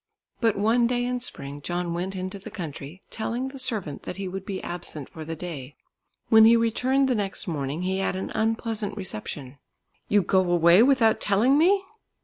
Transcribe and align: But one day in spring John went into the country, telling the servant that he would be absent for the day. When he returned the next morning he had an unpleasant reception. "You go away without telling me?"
But 0.39 0.55
one 0.57 0.87
day 0.87 1.05
in 1.05 1.19
spring 1.19 1.61
John 1.61 1.93
went 1.93 2.15
into 2.15 2.39
the 2.39 2.49
country, 2.49 3.03
telling 3.11 3.49
the 3.49 3.59
servant 3.59 4.01
that 4.01 4.17
he 4.17 4.27
would 4.27 4.47
be 4.47 4.59
absent 4.63 5.07
for 5.09 5.23
the 5.23 5.35
day. 5.35 5.75
When 6.29 6.43
he 6.43 6.55
returned 6.55 7.07
the 7.07 7.13
next 7.13 7.47
morning 7.47 7.83
he 7.83 7.99
had 7.99 8.15
an 8.15 8.31
unpleasant 8.33 8.97
reception. 8.97 9.59
"You 10.07 10.23
go 10.23 10.39
away 10.49 10.81
without 10.81 11.21
telling 11.21 11.55
me?" 11.55 11.83